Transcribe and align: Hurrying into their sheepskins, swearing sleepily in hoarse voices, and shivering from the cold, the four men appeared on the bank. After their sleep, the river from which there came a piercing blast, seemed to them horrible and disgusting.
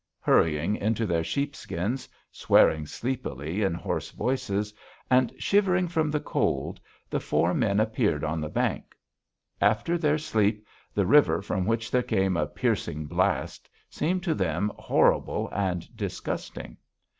Hurrying 0.19 0.77
into 0.77 1.05
their 1.05 1.23
sheepskins, 1.23 2.09
swearing 2.31 2.87
sleepily 2.87 3.61
in 3.61 3.75
hoarse 3.75 4.09
voices, 4.09 4.73
and 5.11 5.31
shivering 5.37 5.87
from 5.89 6.09
the 6.09 6.19
cold, 6.19 6.79
the 7.07 7.19
four 7.19 7.53
men 7.53 7.79
appeared 7.79 8.23
on 8.23 8.41
the 8.41 8.49
bank. 8.49 8.95
After 9.61 9.99
their 9.99 10.17
sleep, 10.17 10.65
the 10.91 11.05
river 11.05 11.39
from 11.43 11.67
which 11.67 11.91
there 11.91 12.01
came 12.01 12.35
a 12.35 12.47
piercing 12.47 13.05
blast, 13.05 13.69
seemed 13.91 14.23
to 14.23 14.33
them 14.33 14.71
horrible 14.75 15.49
and 15.51 15.87
disgusting. 15.95 16.77